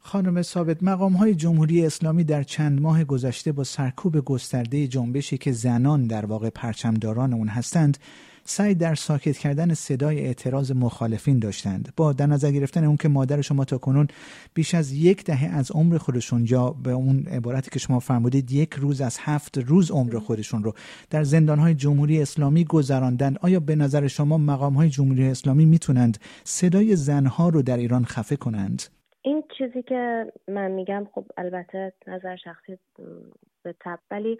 خانم 0.00 0.42
ثابت 0.42 0.82
مقام 0.82 1.12
های 1.12 1.34
جمهوری 1.34 1.86
اسلامی 1.86 2.24
در 2.24 2.42
چند 2.42 2.82
ماه 2.82 3.04
گذشته 3.04 3.52
با 3.52 3.64
سرکوب 3.64 4.20
گسترده 4.20 4.86
جنبشی 4.86 5.38
که 5.38 5.52
زنان 5.52 6.06
در 6.06 6.26
واقع 6.26 6.50
پرچمداران 6.50 7.32
اون 7.32 7.48
هستند 7.48 7.98
سعی 8.46 8.74
در 8.74 8.94
ساکت 8.94 9.38
کردن 9.38 9.74
صدای 9.74 10.20
اعتراض 10.20 10.72
مخالفین 10.72 11.38
داشتند. 11.38 11.92
با 11.96 12.12
در 12.12 12.26
نظر 12.26 12.50
گرفتن 12.50 12.84
اون 12.84 12.96
که 12.96 13.08
مادر 13.08 13.40
شما 13.40 13.64
تا 13.64 13.78
کنون 13.78 14.08
بیش 14.54 14.74
از 14.74 14.92
یک 14.92 15.24
دهه 15.24 15.56
از 15.56 15.70
عمر 15.70 15.98
خودشون 15.98 16.46
یا 16.50 16.70
به 16.70 16.90
اون 16.90 17.26
عبارتی 17.26 17.70
که 17.70 17.78
شما 17.78 17.98
فرمودید 17.98 18.52
یک 18.52 18.74
روز 18.74 19.00
از 19.00 19.18
هفت 19.20 19.58
روز 19.58 19.90
عمر 19.90 20.18
خودشون 20.18 20.64
رو 20.64 20.72
در 21.10 21.24
زندانهای 21.24 21.74
جمهوری 21.74 22.22
اسلامی 22.22 22.64
گذراندن 22.64 23.36
آیا 23.42 23.60
به 23.60 23.76
نظر 23.76 24.06
شما 24.06 24.38
مقام 24.38 24.74
های 24.74 24.88
جمهوری 24.88 25.28
اسلامی 25.28 25.64
می‌تونند 25.64 26.18
صدای 26.44 26.96
زنها 26.96 27.48
رو 27.48 27.62
در 27.62 27.76
ایران 27.76 28.04
خفه 28.04 28.36
کنند؟ 28.36 28.82
این 29.22 29.42
چیزی 29.58 29.82
که 29.82 30.32
من 30.48 30.70
میگم 30.70 31.06
خب 31.12 31.24
البته 31.36 31.92
نظر 32.06 32.36
شخصی 32.36 32.78
به 33.62 33.74
تب 33.80 33.98
ولی 34.10 34.38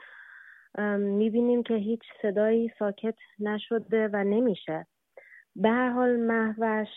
می‌بینیم 0.98 1.62
که 1.62 1.74
هیچ 1.74 2.02
صدایی 2.22 2.72
ساکت 2.78 3.14
نشده 3.38 4.08
و 4.12 4.24
نمیشه. 4.24 4.86
به 5.56 5.70
هر 5.70 5.90
حال 5.90 6.16
محوش 6.16 6.88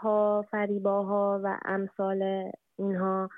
ها 0.00 0.46
فریباها 0.50 1.40
و 1.44 1.58
امثال 1.64 2.50
اینها 2.78 3.30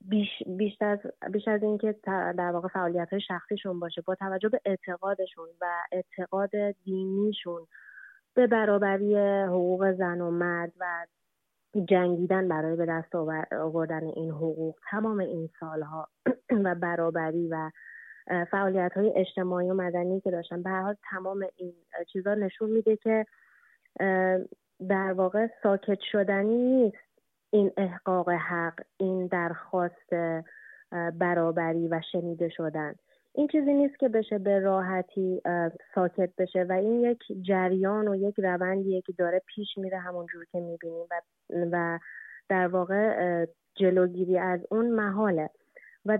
بیش, 0.00 0.28
بیش 0.46 0.82
از 0.82 0.98
بیش 1.32 1.48
از 1.48 1.62
اینکه 1.62 1.94
در 2.06 2.50
واقع 2.52 2.68
فعالیت 2.68 3.08
های 3.10 3.20
شخصیشون 3.20 3.80
باشه 3.80 4.00
با 4.00 4.14
توجه 4.14 4.48
به 4.48 4.60
اعتقادشون 4.64 5.48
و 5.60 5.66
اعتقاد 5.92 6.50
دینیشون 6.84 7.66
به 8.34 8.46
برابری 8.46 9.16
حقوق 9.44 9.92
زن 9.92 10.20
و 10.20 10.30
مرد 10.30 10.72
و 10.80 11.06
جنگیدن 11.88 12.48
برای 12.48 12.76
به 12.76 12.86
دست 12.86 13.14
آوردن 13.52 14.04
این 14.04 14.30
حقوق 14.30 14.74
تمام 14.90 15.18
این 15.18 15.48
سالها 15.60 16.08
و 16.64 16.74
برابری 16.74 17.48
و 17.48 17.70
فعالیت 18.50 18.92
های 18.96 19.12
اجتماعی 19.16 19.70
و 19.70 19.74
مدنی 19.74 20.20
که 20.20 20.30
داشتن. 20.30 20.62
به 20.62 20.70
حال 20.70 20.94
تمام 21.10 21.46
این 21.56 21.74
چیزا 22.12 22.34
نشون 22.34 22.70
میده 22.70 22.96
که 22.96 23.26
در 24.88 25.12
واقع 25.12 25.46
ساکت 25.62 25.98
شدنی 26.12 26.56
نیست. 26.56 26.96
این 27.50 27.72
احقاق 27.76 28.30
حق 28.30 28.80
این 28.96 29.26
درخواست 29.26 30.14
برابری 31.18 31.88
و 31.88 32.00
شنیده 32.12 32.48
شدن. 32.48 32.94
این 33.34 33.48
چیزی 33.48 33.72
نیست 33.72 33.98
که 33.98 34.08
بشه 34.08 34.38
به 34.38 34.58
راحتی 34.58 35.42
ساکت 35.94 36.30
بشه 36.38 36.62
و 36.68 36.72
این 36.72 37.00
یک 37.00 37.18
جریان 37.42 38.08
و 38.08 38.14
یک 38.14 38.34
روندیه 38.38 39.02
که 39.02 39.12
داره 39.12 39.42
پیش 39.46 39.78
میره 39.78 39.98
همونجور 39.98 40.44
که 40.52 40.60
می‌بینیم 40.60 41.06
و, 41.10 41.20
و 41.72 41.98
در 42.48 42.66
واقع 42.66 43.46
جلوگیری 43.74 44.38
از 44.38 44.60
اون 44.70 44.90
محاله. 44.90 45.50
و 46.06 46.18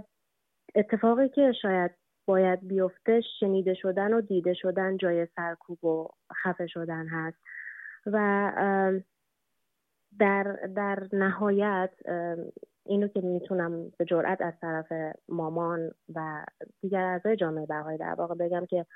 اتفاقی 0.74 1.28
که 1.28 1.52
شاید 1.62 1.90
باید 2.30 2.68
بیفته 2.68 3.20
شنیده 3.40 3.75
شدن 3.75 4.12
و 4.12 4.20
دیده 4.20 4.54
شدن 4.54 4.96
جای 4.96 5.26
سرکوب 5.37 5.84
و 5.84 6.08
خفه 6.42 6.66
شدن 6.66 7.06
هست. 7.06 7.38
و 8.06 8.16
در, 10.18 10.58
در 10.76 11.08
نهایت 11.12 11.90
اینو 12.87 13.08
که 13.08 13.20
می‌تونم 13.20 13.90
به 13.99 14.04
جرأت 14.04 14.40
از 14.40 14.54
طرف 14.60 14.92
مامان 15.28 15.90
و 16.14 16.44
دیگر 16.80 17.02
اعضای 17.02 17.37
جامعه 17.37 17.66
بهایی 17.66 17.99
در 17.99 18.14
واقع 18.14 18.34
بگم 18.34 18.66
که 18.66 18.87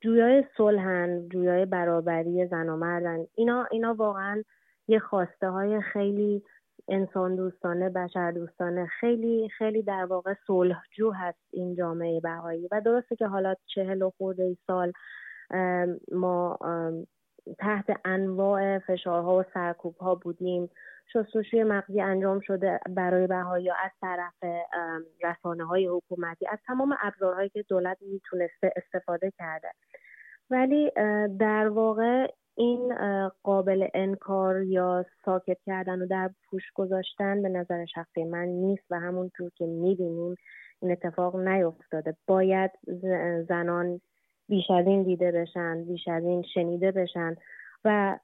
جویای 0.00 0.44
صلحن 0.56 1.28
جویای 1.28 1.66
برابری 1.66 2.46
زن 2.46 2.68
و 2.68 2.76
مردن 2.76 3.26
اینا 3.34 3.66
اینا 3.70 3.94
واقعا 3.94 4.44
یه 4.88 4.98
خواسته 4.98 5.48
های 5.48 5.80
خیلی 5.80 6.42
انسان 6.88 7.36
دوستانه 7.36 7.88
بشر 7.88 8.30
دوستانه 8.30 8.86
خیلی 8.86 9.48
خیلی 9.58 9.82
در 9.82 10.04
واقع 10.04 10.34
صلحجو 10.46 11.10
هست 11.10 11.38
این 11.52 11.74
جامعه 11.74 12.20
بهایی. 12.20 12.68
و 12.72 12.80
درسته 12.80 13.16
که 13.16 13.26
حالا 13.26 13.54
چهل 13.74 14.02
و 14.02 14.10
خورده 14.10 14.42
ای 14.42 14.56
سال 14.66 14.92
ما 16.12 16.58
تحت 17.58 17.84
انواع 18.04 18.78
فشارها 18.78 19.38
و 19.38 19.44
سرکوب 19.54 19.96
ها 19.96 20.14
بودیم. 20.14 20.70
شستشوی 21.12 21.64
مغزی 21.64 22.00
انجام 22.00 22.40
شده 22.40 22.80
برای 22.90 23.26
بهایی 23.26 23.70
از 23.70 23.90
طرف 24.00 24.34
رسانه 25.24 25.64
های 25.64 25.86
حکومتی 25.86 26.46
از 26.46 26.58
تمام 26.66 26.96
ابزارهایی 27.00 27.48
که 27.48 27.62
دولت 27.62 27.96
می‌تونسته 28.00 28.72
استفاده 28.76 29.32
کرده. 29.38 29.68
ولی 30.50 30.90
در 31.38 31.68
واقع 31.68 32.26
این 32.60 32.92
قابل 33.42 33.88
انکار 33.94 34.62
یا 34.62 35.04
ساکت 35.24 35.58
کردن 35.66 36.02
و 36.02 36.06
در 36.06 36.30
پوش 36.50 36.62
گذاشتن 36.74 37.42
به 37.42 37.48
نظر 37.48 37.84
شخصی 37.84 38.24
من 38.24 38.44
نیست 38.44 38.84
و 38.90 39.00
همونطور 39.00 39.50
که 39.56 39.66
می‌بینیم 39.66 40.36
این 40.82 40.92
اتفاق 40.92 41.36
نیفتاده. 41.36 42.16
باید 42.26 42.70
زنان 43.48 44.00
بیش 44.48 44.70
از 44.70 44.86
این 44.86 45.02
دیده 45.02 45.32
بشن 45.32 45.84
بیش 45.84 46.08
از 46.08 46.24
این 46.24 46.42
شنیده 46.42 46.92
بشن 46.92 47.36
و 47.84 48.18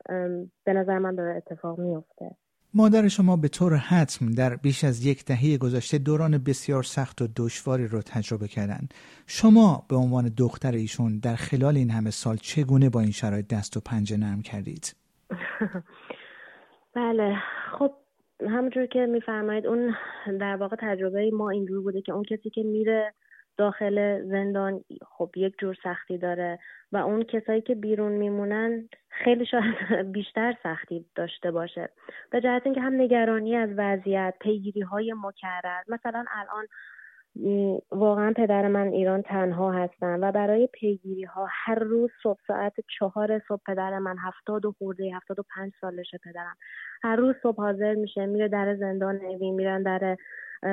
به 0.65 0.73
نظر 0.73 0.99
من 0.99 1.15
داره 1.15 1.37
اتفاق 1.37 1.79
میفته 1.81 2.31
مادر 2.77 3.09
شما 3.09 3.37
به 3.37 3.49
طور 3.49 3.75
حتم 3.77 4.31
در 4.31 4.57
بیش 4.57 4.85
از 4.85 5.07
یک 5.07 5.25
دهه 5.25 5.59
گذشته 5.59 5.99
دوران 5.99 6.39
بسیار 6.39 6.83
سخت 6.83 7.23
و 7.23 7.29
دشواری 7.37 7.87
رو 7.87 8.03
تجربه 8.03 8.49
کردند. 8.49 8.95
شما 9.27 9.87
به 9.89 9.97
عنوان 9.97 10.35
دختر 10.37 10.73
ایشون 10.73 11.19
در 11.19 11.35
خلال 11.37 11.77
این 11.77 11.91
همه 11.91 12.11
سال 12.11 12.37
چگونه 12.37 12.91
با 12.91 13.01
این 13.01 13.11
شرایط 13.11 13.49
دست 13.49 13.77
و 13.77 13.81
پنجه 13.81 14.17
نرم 14.17 14.43
کردید؟ 14.43 14.97
بله 16.97 17.37
خب 17.79 17.93
همونجور 18.41 18.87
که 18.87 19.07
میفرمایید 19.07 19.67
اون 19.67 19.95
در 20.41 20.57
واقع 20.57 20.77
تجربه 20.81 21.31
ما 21.33 21.51
اینجور 21.51 21.83
بوده 21.83 22.03
که 22.03 22.13
اون 22.13 22.25
کسی 22.25 22.51
که 22.51 22.63
میره 22.63 23.15
داخل 23.59 24.23
زندان 24.23 24.85
خب 25.09 25.31
یک 25.37 25.55
جور 25.59 25.77
سختی 25.83 26.19
داره 26.19 26.59
و 26.93 26.97
اون 26.97 27.23
کسایی 27.23 27.61
که 27.61 27.75
بیرون 27.75 28.13
میمونن 28.13 28.89
خیلی 29.09 29.47
شاید 29.47 29.75
بیشتر 30.13 30.55
سختی 30.63 31.07
داشته 31.15 31.51
باشه. 31.51 31.89
به 32.31 32.41
جهت 32.41 32.63
اینکه 32.65 32.81
هم 32.81 33.01
نگرانی 33.01 33.57
از 33.57 33.71
وضعیت 33.77 34.35
پیگیری 34.41 34.81
های 34.81 35.15
مکرر. 35.23 35.83
مثلا 35.89 36.25
الان 36.31 36.67
واقعا 37.91 38.33
پدر 38.37 38.69
من 38.69 38.89
ایران 38.89 39.23
تنها 39.23 39.73
هستن 39.73 40.25
و 40.25 40.33
برای 40.33 40.69
پیگیری 40.73 41.25
ها 41.25 41.49
هر 41.51 41.79
روز 41.79 42.11
صبح 42.23 42.41
ساعت 42.47 42.73
چهار 42.99 43.43
صبح 43.49 43.61
پدر 43.67 43.99
من 43.99 44.17
هفتاد 44.19 44.65
و 44.65 44.73
خورده 44.73 45.17
هفتاد 45.17 45.39
و 45.39 45.43
پنج 45.57 45.73
سالشه 45.81 46.19
پدرم. 46.25 46.57
هر 47.03 47.17
روز 47.17 47.35
صبح 47.43 47.57
حاضر 47.57 47.95
میشه 47.95 48.27
میره 48.27 48.49
در 48.49 48.77
زندان 48.77 49.17
نوین 49.17 49.55
میرن 49.55 49.83
در 49.83 50.17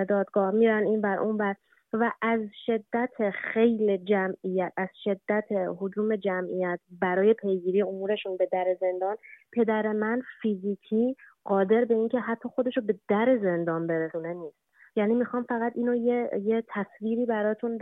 دادگاه 0.09 0.51
میرن 0.51 0.83
این 0.83 1.01
بر 1.01 1.17
اون 1.17 1.37
بر 1.37 1.55
و 1.93 2.11
از 2.21 2.39
شدت 2.65 3.29
خیل 3.29 3.97
جمعیت 3.97 4.73
از 4.77 4.89
شدت 5.03 5.45
حجوم 5.79 6.15
جمعیت 6.15 6.79
برای 7.01 7.33
پیگیری 7.33 7.81
امورشون 7.81 8.37
به 8.37 8.49
در 8.51 8.77
زندان 8.81 9.17
پدر 9.51 9.91
من 9.91 10.21
فیزیکی 10.41 11.15
قادر 11.43 11.85
به 11.85 11.93
اینکه 11.93 12.19
حتی 12.19 12.49
خودش 12.49 12.77
رو 12.77 12.83
به 12.83 12.95
در 13.09 13.37
زندان 13.41 13.87
برسونه 13.87 14.33
نیست. 14.33 14.57
یعنی 14.95 15.15
می‌خوام 15.15 15.43
فقط 15.43 15.71
اینو 15.75 15.95
یه, 15.95 16.29
یه 16.43 16.63
تصویری 16.67 17.25
براتون 17.25 17.77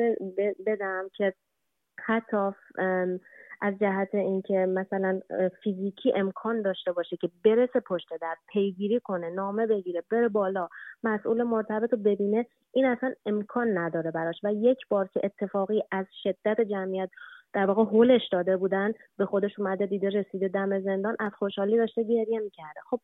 بدم 0.66 1.10
که 1.14 1.34
حتی 2.06 2.52
از 3.62 3.80
جهت 3.80 4.16
اینکه 4.16 4.54
مثلا 4.54 5.20
فیزیکی 5.64 6.14
امکان 6.16 6.62
داشته 6.62 6.92
باشه 6.92 7.18
که 7.18 7.30
برسه 7.46 7.80
پشت 7.80 8.08
در 8.22 8.36
پیگیری 8.48 9.00
کنه 9.00 9.30
نامه 9.30 9.68
بگیره 9.68 10.04
بره 10.12 10.28
بالا 10.28 10.70
مسئول 11.04 11.44
مرتبط 11.44 11.92
رو 11.92 11.98
ببینه 11.98 12.46
این 12.74 12.86
اصلا 12.86 13.14
امکان 13.26 13.78
نداره 13.78 14.12
براش. 14.12 14.36
و 14.44 14.54
یک 14.54 14.78
بار 14.90 15.08
که 15.08 15.22
اتفاقی 15.24 15.84
از 15.92 16.06
شدت 16.24 16.62
جمعیت 16.62 17.10
در 17.54 17.66
واقع 17.66 17.84
هولش 17.84 18.22
داده 18.32 18.58
بودن 18.58 18.94
به 19.18 19.26
خودش 19.26 19.60
اومده 19.60 19.86
دیده 19.86 20.10
رسیده 20.10 20.48
دم 20.48 20.80
زندان 20.80 21.16
از 21.20 21.32
خوشحالی 21.34 21.78
داشته 21.78 22.04
گریه 22.04 22.40
می‌کرده. 22.40 22.80
خب 22.90 23.00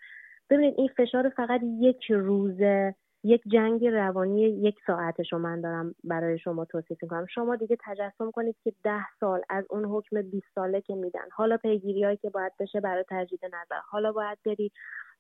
ببینید 0.50 0.74
این 0.78 0.88
فشار 0.98 1.30
فقط 1.30 1.62
یک 1.80 2.12
روزه 2.12 2.96
یک 3.28 3.42
جنگ 3.48 3.86
روانی 3.86 4.42
یک 4.42 4.76
ساعتش 4.88 5.34
من 5.34 5.62
دارم 5.62 5.96
برای 6.04 6.40
شما 6.40 6.66
توصیف 6.66 7.04
می‌کنم. 7.04 7.26
شما 7.26 7.56
دیگه 7.56 7.78
تجسم 7.86 8.32
کنید 8.32 8.56
که 8.64 8.74
ده 8.84 9.06
سال 9.20 9.42
از 9.50 9.66
اون 9.70 9.86
حکم 9.86 10.22
20 10.22 10.46
ساله 10.56 10.82
که 10.82 10.96
میدن. 10.96 11.30
حالا 11.32 11.58
پیگیری 11.58 12.18
که 12.18 12.30
باید 12.30 12.52
بشه 12.60 12.80
برای 12.80 13.04
تجدید 13.10 13.46
نظر. 13.46 13.80
حالا 13.90 14.12
باید 14.12 14.38
بری 14.46 14.72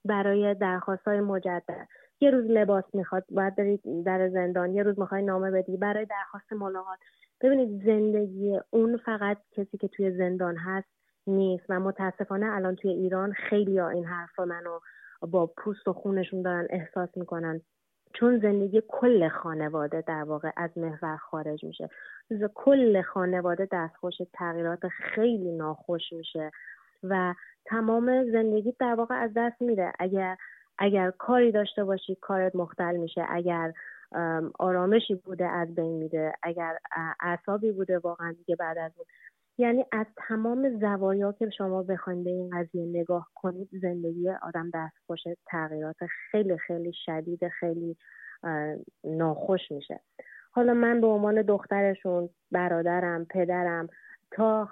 برای 0.05 0.53
درخواست 0.53 1.07
های 1.07 1.21
مجدد. 1.21 1.87
یه 2.21 2.29
روز 2.29 2.45
لباس 2.45 2.83
می‌خواد 2.93 3.25
باید 3.31 3.55
بری 3.55 3.79
در 4.05 4.29
زندان. 4.29 4.73
یه 4.73 4.83
روز 4.83 4.99
می‌خوای 4.99 5.23
نامه 5.23 5.51
بدی 5.51 5.77
برای 5.77 6.05
درخواست 6.05 6.53
ملاقات. 6.53 6.99
ببینید 7.41 7.85
زندگی 7.85 8.59
اون 8.69 8.97
فقط 8.97 9.37
کسی 9.51 9.77
که 9.77 9.87
توی 9.87 10.11
زندان 10.11 10.55
هست 10.57 10.87
نیست 11.27 11.65
و 11.69 11.79
متاسفانه 11.79 12.55
الان 12.55 12.75
توی 12.75 12.91
ایران 12.91 13.33
خیلی 13.33 13.77
ها 13.77 13.89
این 13.89 14.05
حرف 14.05 14.39
منو 14.39 14.79
با 15.21 15.47
پوست 15.57 15.87
و 15.87 15.93
خونشون 15.93 16.41
دارن 16.41 16.67
احساس 16.69 17.09
می‌کنن. 17.17 17.61
چون 18.13 18.39
زندگی 18.39 18.83
کل 18.87 19.29
خانواده 19.29 20.03
در 20.07 20.23
واقع 20.23 20.51
از 20.57 20.77
محور 20.77 21.17
خارج 21.17 21.63
میشه. 21.63 21.89
کل 22.55 23.01
خانواده 23.01 23.67
دستخوش 23.71 24.13
تغییرات 24.33 24.79
خیلی 24.87 25.51
ناخوش 25.51 26.13
میشه 26.13 26.51
و 27.03 27.33
تمام 27.65 28.31
زندگی 28.31 28.75
در 28.79 28.95
واقع 28.95 29.15
از 29.15 29.31
دست 29.35 29.61
میره 29.61 29.93
اگر 29.99 30.37
اگر 30.77 31.11
کاری 31.11 31.51
داشته 31.51 31.83
باشی 31.83 32.15
کارت 32.15 32.55
مختل 32.55 32.97
میشه. 32.97 33.25
اگر 33.29 33.73
آرامشی 34.59 35.15
بوده 35.15 35.45
از 35.45 35.75
بین 35.75 35.93
میده 35.93 36.33
اگر 36.43 36.77
اعصابی 37.21 37.71
بوده 37.71 37.99
واقعا 37.99 38.31
دیگه 38.31 38.55
بعد 38.55 38.77
از 38.77 38.91
اون 38.97 39.05
یعنی 39.57 39.85
از 39.91 40.05
تمام 40.27 40.79
زوایا 40.79 41.31
که 41.31 41.49
شما 41.49 41.83
بخواید 41.83 42.23
به 42.23 42.29
این 42.29 42.49
قضیه 42.49 42.85
نگاه 42.85 43.27
کنید 43.35 43.69
زندگی 43.81 44.29
آدم 44.29 44.71
دستخوش 44.73 45.19
تغییرات 45.47 45.95
خیلی 46.31 46.57
خیلی 46.57 46.93
شدید 47.05 47.47
خیلی 47.47 47.97
ناخوش 49.03 49.71
میشه. 49.71 49.99
حالا 50.51 50.73
من 50.73 51.01
به 51.01 51.07
عنوان 51.07 51.41
دخترشون 51.41 52.29
برادرم 52.51 53.25
پدرم 53.25 53.89
تا 54.31 54.69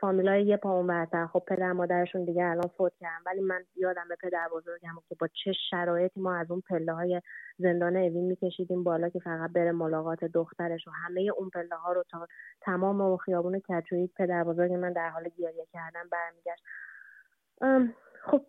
فامیلای 0.00 0.46
یه 0.46 0.56
پا 0.56 0.70
اون 0.70 1.26
خب 1.26 1.42
پدر 1.48 1.72
مادرشون 1.72 2.24
دیگه 2.24 2.44
الان 2.44 2.70
فوت 2.76 2.92
کردن. 3.00 3.22
ولی 3.26 3.40
من 3.40 3.64
یادم 3.76 4.08
به 4.08 4.16
پدر 4.22 4.48
بزرگم 4.54 4.94
که 5.08 5.14
با 5.20 5.28
چه 5.44 5.52
شرایطی 5.70 6.20
ما 6.20 6.34
از 6.34 6.50
اون 6.50 6.62
پله 6.68 6.92
های 6.92 7.22
زندان 7.58 7.96
اوین 7.96 8.24
میکشیدیم 8.24 8.84
بالا 8.84 9.08
که 9.08 9.20
فقط 9.20 9.52
بره 9.52 9.72
ملاقات 9.72 10.24
دخترش 10.24 10.88
و 10.88 10.90
همه 10.90 11.30
اون 11.38 11.50
پله 11.50 11.76
ها 11.76 11.92
رو 11.92 12.04
تا 12.10 12.26
تمام 12.60 13.00
اون 13.00 13.16
خیابون 13.16 13.60
کچویی. 13.60 14.06
پدر 14.06 14.44
بزرگ 14.44 14.72
من 14.72 14.92
در 14.92 15.10
حال 15.10 15.28
گریه 15.38 15.66
کردن 15.72 16.02
برمیگشت. 16.12 16.62
خب 18.24 18.42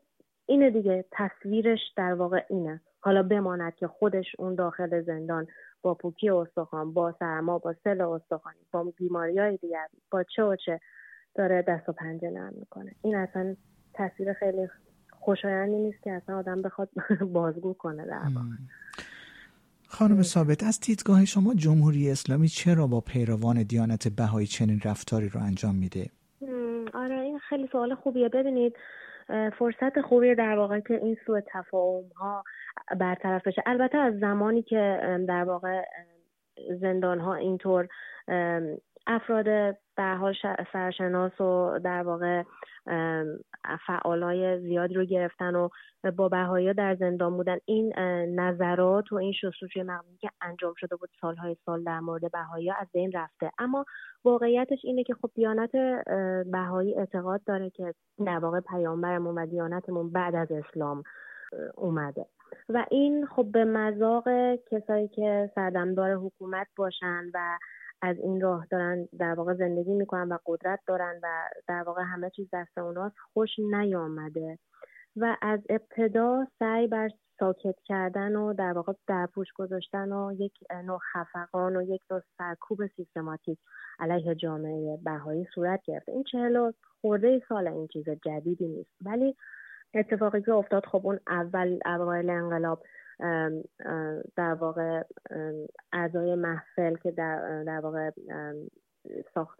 اینه 0.46 0.70
دیگه. 0.70 1.06
تصویرش 1.12 1.94
در 1.98 2.14
واقع 2.14 2.44
اینه. 2.50 2.82
حالا 3.00 3.24
بماند 3.24 3.76
که 3.76 3.88
خودش 3.88 4.36
اون 4.40 4.56
داخل 4.56 5.02
زندان 5.02 5.48
با 5.84 5.94
پوکی 5.94 6.30
استخوان 6.30 6.94
با 6.94 7.16
سرما 7.20 7.60
با 7.60 7.76
سل 7.84 8.02
استخوانی 8.02 8.58
با 8.72 8.84
بیماری 8.84 9.40
های 9.40 9.58
دیگر 9.58 9.88
با 10.12 10.24
چه 10.36 10.44
و 10.44 10.56
چه 10.66 10.80
داره 11.36 11.62
دست 11.62 11.90
و 11.90 11.92
پنجه 11.92 12.30
نرم 12.30 12.54
می‌کنه. 12.60 12.92
این 13.02 13.16
اصلا 13.16 13.56
تصویر 13.94 14.34
خیلی 14.34 14.68
خوشایندی 15.20 15.76
نیست 15.76 16.04
که 16.04 16.12
اصلا 16.12 16.38
آدم 16.38 16.62
بخواد 16.62 16.90
بازگو 17.34 17.74
کنه 17.74 18.06
در 18.06 18.22
خانم 19.88 20.22
ثابت 20.22 20.64
از 20.64 20.80
دیدگاه 20.80 21.26
شما 21.26 21.54
جمهوری 21.54 22.12
اسلامی 22.12 22.48
چرا 22.48 22.88
با 22.88 23.02
پیروان 23.02 23.64
دیانت 23.64 24.08
بهایی 24.08 24.48
چنین 24.48 24.82
رفتاری 24.86 25.30
رو 25.30 25.40
انجام 25.42 25.76
میده؟ 25.76 26.10
آره 26.94 27.20
این 27.20 27.40
خیلی 27.40 27.68
سوال 27.72 27.96
خوبیه. 27.96 28.30
ببینید 28.30 28.76
فرصت 29.60 30.02
خوبی 30.02 30.36
در 30.36 30.58
واقع 30.58 30.80
که 30.80 30.94
این 30.94 31.18
سوء 31.26 31.40
تفاهم 31.48 32.10
ها 32.16 32.44
برطرف 33.00 33.48
بشه. 33.48 33.64
البته 33.66 33.98
از 33.98 34.20
زمانی 34.20 34.64
که 34.64 35.00
در 35.28 35.44
واقع 35.44 35.84
زندان 36.82 37.20
ها 37.20 37.36
اینطور 37.36 37.88
افراد 39.08 39.76
در 39.98 40.16
حال 40.16 40.36
سرشناس 40.74 41.42
و 41.42 41.80
در 41.84 42.04
واقع 42.04 42.44
فعالای 43.88 44.60
زیادی 44.60 44.94
رو 44.94 45.06
گرفتن 45.06 45.56
و 45.56 45.70
با 46.16 46.30
بهایی 46.30 46.74
در 46.74 46.96
زندان 46.96 47.38
بودن. 47.38 47.58
این 47.66 47.94
نظرات 48.40 49.12
و 49.12 49.16
این 49.16 49.34
شستشوی 49.34 49.84
مقنونی 49.84 50.18
که 50.18 50.30
انجام 50.42 50.74
شده 50.78 50.96
بود 50.96 51.10
سالهای 51.22 51.56
سال 51.66 51.84
در 51.84 52.00
مورد 52.00 52.32
بهایی 52.32 52.72
از 52.72 52.88
بین 52.94 53.12
رفته. 53.12 53.52
اما 53.58 53.86
واقعیتش 54.26 54.80
اینه 54.84 55.04
که 55.04 55.14
خب 55.14 55.32
دیانت 55.36 55.72
بهایی 56.52 56.96
اعتقاد 56.96 57.44
داره 57.44 57.70
که 57.70 57.94
در 58.26 58.38
واقع 58.38 58.60
پیامبرمون 58.60 59.38
و 59.38 59.46
دیانتمون 59.46 60.12
بعد 60.12 60.36
از 60.36 60.52
اسلام 60.52 61.04
اومده. 61.76 62.26
و 62.70 62.86
این 62.92 63.26
خب 63.26 63.46
به 63.52 63.66
مذاق 63.66 64.26
کسایی 64.72 65.08
که 65.08 65.52
سردمدار 65.56 66.14
حکومت 66.14 66.68
باشن 66.76 67.24
و 67.34 67.58
از 68.04 68.18
این 68.20 68.42
راه 68.42 68.68
دارن 68.72 69.08
در 69.20 69.34
واقع 69.34 69.54
زندگی 69.54 69.94
می‌کنن 69.94 70.32
و 70.32 70.38
قدرت 70.46 70.80
دارن 70.88 71.20
و 71.24 71.28
در 71.68 71.84
واقع 71.84 72.02
همه 72.04 72.30
چیز 72.30 72.48
دست 72.54 72.78
اوناست 72.78 73.16
خوش 73.34 73.50
نیامده. 73.60 74.60
و 75.16 75.38
از 75.42 75.60
ابتدا 75.70 76.48
سعی 76.60 76.88
بر 76.88 77.10
ساکت 77.40 77.76
کردن 77.86 78.36
و 78.36 78.54
در 78.54 78.74
واقع 78.74 78.94
در 79.08 79.26
پوش 79.26 79.48
گذاشتن 79.56 80.12
و 80.12 80.34
یک 80.40 80.54
نوع 80.86 81.00
خفقان 81.14 81.76
و 81.76 81.82
یک 81.82 82.02
نوع 82.12 82.22
سرکوب 82.38 82.88
سیستماتیک 82.88 83.60
علیه 84.00 84.36
جامعه 84.36 84.98
بهایی 85.04 85.48
صورت 85.56 85.82
گرفته 85.86 86.12
این 86.12 86.24
چهل 86.24 86.72
خورده 87.02 87.42
سال 87.50 87.68
این 87.68 87.88
چیز 87.88 88.10
جدیدی 88.10 88.68
نیست. 88.68 88.92
ولی 89.02 89.36
اتفاقی 89.94 90.42
که 90.42 90.52
افتاد 90.52 90.86
خب 90.86 91.08
اون 91.08 91.20
اول 91.28 91.80
اوایل 91.86 92.30
انقلاب 92.30 92.84
در 94.36 94.54
واقع 94.54 95.04
اعضای 95.94 96.36
محفل 96.36 96.96
که 96.96 97.12
در, 97.12 97.64
در 97.64 97.80
واقع 97.80 98.12
ساخت 99.34 99.60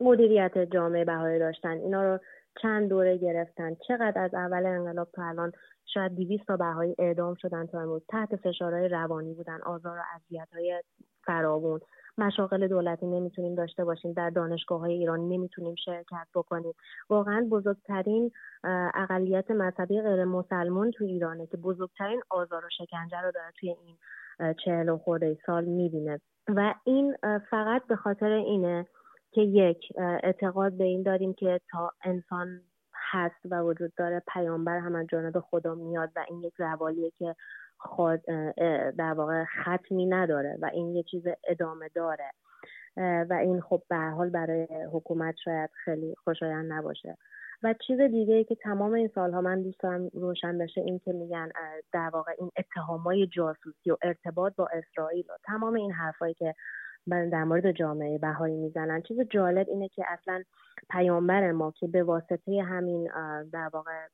مدیریت 0.00 0.58
جامعه 0.58 1.04
بهایی 1.04 1.38
داشتن 1.38 1.70
اینا 1.70 2.02
رو 2.02 2.18
چند 2.62 2.88
دوره 2.88 3.16
گرفتن. 3.16 3.76
چقدر 3.88 4.24
از 4.24 4.34
اول 4.34 4.66
انقلاب 4.66 5.08
تا 5.12 5.24
الان 5.24 5.52
شاید 5.94 6.14
200 6.14 6.46
تا 6.46 6.56
بهایی 6.56 6.94
اعدام 6.98 7.34
شدن 7.34 7.66
تا 7.66 7.80
امروز 7.80 8.02
تحت 8.08 8.36
فشارهای 8.36 8.88
روانی 8.88 9.34
بودن 9.34 9.60
آزار 9.62 9.98
و 9.98 10.02
اذیت 10.14 10.48
های 10.52 10.82
فراوون. 11.26 11.80
مشاغل 12.18 12.68
دولتی 12.68 13.06
نمی‌تونیم 13.06 13.54
داشته 13.54 13.84
باشیم 13.84 14.12
در 14.12 14.30
دانشگاه 14.30 14.80
های 14.80 14.92
ایران 14.92 15.28
نمی‌تونیم 15.28 15.74
شرکت 15.74 16.26
بکنیم. 16.34 16.72
واقعا 17.10 17.46
بزرگترین 17.50 18.30
اقلیت 18.94 19.50
مذهبی 19.50 20.02
غیر 20.02 20.24
مسلمان 20.24 20.90
تو 20.90 21.04
ایرانه 21.04 21.46
که 21.46 21.56
بزرگترین 21.56 22.22
آزار 22.30 22.64
و 22.64 22.68
شکنجه 22.78 23.20
رو 23.20 23.30
داره 23.30 23.52
توی 23.60 23.68
این 23.68 23.96
چهل 24.64 24.88
و 24.88 24.98
خورده 24.98 25.38
سال 25.46 25.64
می‌بینه. 25.64 26.20
و 26.48 26.74
این 26.84 27.16
فقط 27.50 27.86
به 27.86 27.96
خاطر 27.96 28.30
اینه 28.30 28.86
که 29.30 29.40
یک 29.40 29.92
اعتقاد 29.98 30.72
به 30.72 30.84
این 30.84 31.02
داریم 31.02 31.34
که 31.34 31.60
تا 31.70 31.92
انسان 32.04 32.60
هست 32.94 33.40
و 33.50 33.60
وجود 33.60 33.92
داره 33.96 34.22
پیامبر 34.32 34.78
هم 34.78 34.94
از 34.94 35.06
جانب 35.06 35.40
خدا 35.40 35.74
میاد 35.74 36.10
و 36.16 36.24
این 36.28 36.42
یک 36.42 36.54
روالیه 36.58 37.10
که 37.10 37.34
خود 37.82 38.20
در 38.98 39.12
واقع 39.16 39.44
ختمی 39.44 40.06
نداره 40.06 40.58
و 40.60 40.70
این 40.72 40.96
یه 40.96 41.02
چیز 41.02 41.22
ادامه 41.48 41.88
داره. 41.94 42.30
و 43.30 43.38
این 43.42 43.60
خب 43.60 43.82
به 43.88 43.96
حال 43.96 44.30
برای 44.30 44.66
حکومت 44.92 45.34
شاید 45.44 45.70
خیلی 45.84 46.14
خوشایند 46.24 46.72
نباشه. 46.72 47.16
و 47.62 47.74
چیز 47.86 48.00
دیگه 48.00 48.34
ای 48.34 48.44
که 48.44 48.54
تمام 48.54 48.92
این 48.92 49.10
سالها 49.14 49.40
من 49.40 49.62
دوست 49.62 49.84
روشن 50.14 50.58
بشه 50.58 50.80
این 50.80 50.98
که 50.98 51.12
میگن 51.12 51.48
در 51.92 52.10
واقع 52.12 52.32
این 52.38 52.50
اتهامای 52.56 53.26
جاسوسی 53.26 53.90
و 53.90 53.96
ارتباط 54.02 54.56
با 54.56 54.68
اسرائیل 54.72 55.24
و 55.28 55.32
تمام 55.44 55.74
این 55.74 55.92
حرفایی 55.92 56.34
که 56.34 56.54
در 57.06 57.44
مورد 57.44 57.72
جامعه 57.72 58.18
بهایی 58.18 58.56
می‌زنن. 58.56 59.02
چیز 59.02 59.20
جالب 59.20 59.68
اینه 59.68 59.88
که 59.88 60.04
اصلا 60.08 60.42
پیامبر 60.90 61.52
ما 61.52 61.70
که 61.70 61.86
به 61.86 62.02
واسطه 62.02 62.62
همین 62.62 63.10
در 63.52 63.70
واقع 63.72 64.06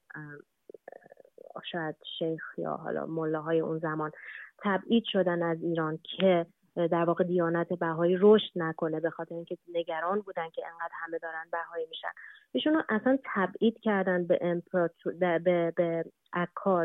شاید 1.65 1.97
شیخ 2.19 2.43
یا 2.59 2.75
حالا 2.75 3.07
ملاهای 3.07 3.61
اون 3.61 3.79
زمان 3.79 4.11
تبعید 4.59 5.05
شدن 5.07 5.43
از 5.43 5.63
ایران 5.63 5.99
که 6.03 6.47
در 6.77 7.05
واقع 7.05 7.25
دیانت 7.25 7.73
بهایی 7.73 8.17
رشد 8.21 8.51
نکنه 8.57 9.01
به 9.01 9.11
خاطر 9.11 9.35
اینکه 9.35 9.59
نگران 9.75 10.21
بودن 10.21 10.49
که 10.51 10.63
انقدر 10.67 10.93
همه 10.93 11.19
دارن 11.19 11.45
بهایی 11.53 11.87
میشن. 11.87 12.09
ایشون 12.53 12.83
اصلا 12.89 13.19
تبعید 13.35 13.81
کردن 13.81 14.27
به 14.27 14.39
امپراتور 14.41 15.13
به 15.13 15.39
به 15.39 16.05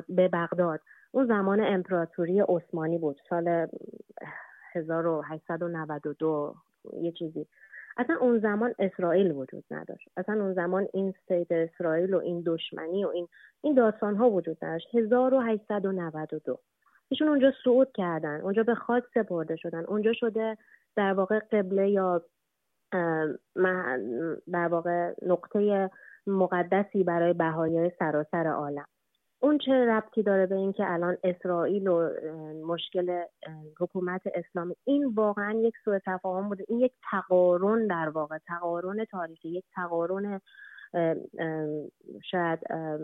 به 0.09 0.27
بغداد. 0.27 0.81
اون 1.11 1.27
زمان 1.27 1.59
امپراتوری 1.59 2.41
عثمانی 2.41 2.97
بود 2.97 3.21
سال 3.29 3.67
1892 4.75 6.55
یه 7.01 7.11
چیزی. 7.11 7.47
اصلا 7.97 8.17
اون 8.21 8.39
زمان 8.39 8.75
اسرائیل 8.79 9.31
وجود 9.31 9.63
نداشت. 9.71 10.09
اصلا 10.17 10.43
اون 10.43 10.53
زمان 10.53 10.87
این 10.93 11.13
سید 11.27 11.53
اسرائیل 11.53 12.13
و 12.13 12.17
این 12.19 12.43
دشمنی 12.45 13.05
و 13.05 13.07
این 13.07 13.27
این 13.61 13.73
داستان 13.73 14.15
ها 14.15 14.29
وجود 14.29 14.65
نداشت. 14.65 14.87
1892 14.95 16.59
ایشون 17.09 17.27
اونجا 17.27 17.53
صعود 17.63 17.91
کردن. 17.91 18.41
اونجا 18.41 18.63
به 18.63 18.75
خاک 18.75 19.03
سپرده 19.13 19.55
شدن. 19.55 19.83
اونجا 19.85 20.13
شده 20.13 20.57
در 20.95 21.13
واقع 21.13 21.39
قبله 21.39 21.89
یا 21.89 22.21
در 24.51 24.67
واقع 24.67 25.13
نقطه 25.21 25.89
مقدسی 26.27 27.03
برای 27.03 27.33
بهایی 27.33 27.91
سراسر 27.99 28.47
عالم. 28.47 28.85
اون 29.43 29.57
چه 29.57 29.71
ربطی 29.71 30.23
داره 30.23 30.45
به 30.45 30.55
اینکه 30.55 30.91
الان 30.91 31.17
اسرائیل 31.23 31.87
و 31.87 32.09
مشکل 32.67 33.23
حکومت 33.79 34.21
اسلامی 34.35 34.75
این 34.83 35.05
واقعا 35.15 35.51
یک 35.51 35.73
سوء 35.85 35.99
تفاهم 36.05 36.49
بوده. 36.49 36.65
این 36.67 36.79
یک 36.79 36.91
تقارن 37.11 37.87
در 37.87 38.09
واقع 38.09 38.37
تقارن 38.47 39.05
تاریخی 39.05 39.49
یک 39.49 39.65
تقارن 39.75 40.41
شاید 42.31 42.59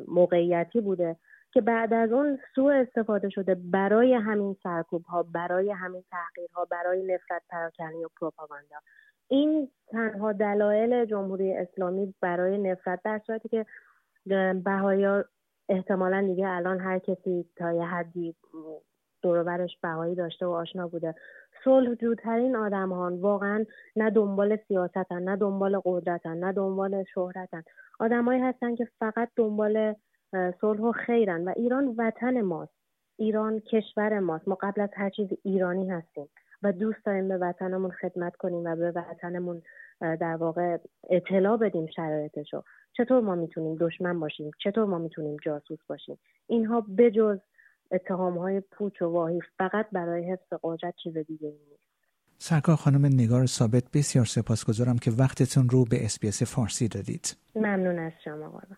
موقعیتی 0.07 0.81
بوده 0.81 1.15
که 1.51 1.61
بعد 1.61 1.93
از 1.93 2.11
اون 2.11 2.39
سوء 2.55 2.73
استفاده 2.73 3.29
شده 3.29 3.55
برای 3.55 4.13
همین 4.13 4.55
سرکوب 4.63 5.05
ها 5.05 5.23
برای 5.23 5.71
همین 5.71 6.03
ها 6.53 6.65
برای 6.65 7.13
نفرت 7.13 7.41
پراکنی 7.49 8.03
و 8.03 8.09
پروپاگاندا. 8.19 8.75
این 9.27 9.71
تنها 9.91 10.31
دلایل 10.31 11.05
جمهوری 11.05 11.53
اسلامی 11.53 12.13
برای 12.21 12.57
نفرت 12.57 12.99
در 13.03 13.21
صورتی 13.27 13.49
که 13.49 13.65
بهایا 14.63 15.25
احتمالا 15.69 16.21
دیگه 16.21 16.47
الان 16.47 16.79
هر 16.79 16.99
کسی 16.99 17.45
تا 17.55 17.73
یه 17.73 17.85
حدی 17.85 18.35
دوربرش 19.21 19.77
بهایی 19.81 20.15
داشته 20.15 20.45
و 20.45 20.49
آشنا 20.49 20.87
بوده. 20.87 21.15
صلح 21.63 21.93
جوترین 21.93 22.55
آدم 22.55 22.91
واقعا 23.21 23.65
نه 23.95 24.09
دنبال 24.09 24.57
سیاستن 24.67 25.23
نه 25.23 25.35
دنبال 25.35 25.81
قدرتن 25.85 26.37
نه 26.37 26.51
دنبال 26.51 27.03
شهرتن. 27.13 27.63
آدمایی 27.99 28.41
هستن 28.41 28.75
که 28.75 28.87
فقط 28.99 29.29
دنبال 29.35 29.95
صلح 30.61 30.81
و 30.81 30.91
خیرن 30.91 31.47
و 31.47 31.53
ایران 31.55 31.95
وطن 31.97 32.41
ماست. 32.41 32.73
ایران 33.17 33.59
کشور 33.59 34.19
ماست. 34.19 34.47
ما 34.47 34.57
قبل 34.61 34.81
از 34.81 34.89
هر 34.93 35.09
چیز 35.09 35.27
ایرانی 35.43 35.89
هستیم 35.89 36.29
و 36.63 36.71
دوست 36.71 37.05
داریم 37.05 37.27
به 37.27 37.37
وطنمون 37.37 37.91
خدمت 37.91 38.35
کنیم 38.35 38.63
و 38.65 38.75
به 38.75 38.91
وطنمون 38.91 39.61
در 40.01 40.35
واقع 40.35 40.77
اطلاع 41.09 41.57
بدیم 41.57 41.87
شرایطشو. 41.95 42.63
چطور 42.97 43.21
ما 43.21 43.35
می‌تونیم 43.35 43.77
دشمن 43.79 44.19
باشیم؟ 44.19 44.51
چطور 44.63 44.85
ما 44.85 44.97
می‌تونیم 44.97 45.37
جاسوس 45.45 45.79
باشیم؟ 45.87 46.19
اینها 46.47 46.85
بجز 46.97 47.39
اتهام 47.91 48.37
های 48.37 48.59
پوچ 48.59 49.01
و 49.01 49.05
واهی 49.05 49.41
فقط 49.57 49.89
برای 49.91 50.31
حفظ 50.31 50.53
قدرت 50.63 50.93
چیز 51.03 51.17
دیگه 51.17 51.47
نیست. 51.47 51.89
سرکار 52.37 52.75
خانم 52.75 53.05
نگار 53.05 53.45
ثابت 53.45 53.83
بسیار 53.93 54.25
سپاسگزارم 54.25 54.97
که 54.97 55.11
وقتتون 55.11 55.69
رو 55.69 55.85
به 55.85 56.05
اسپیس 56.05 56.43
فارسی 56.43 56.87
دادید. 56.87 57.37
ممنون 57.55 57.99
از 57.99 58.11
شما 58.23 58.49
قربان 58.49 58.77